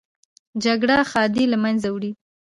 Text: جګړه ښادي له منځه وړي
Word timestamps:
جګړه 0.63 0.97
ښادي 1.11 1.43
له 1.51 1.57
منځه 1.63 1.87
وړي 1.91 2.11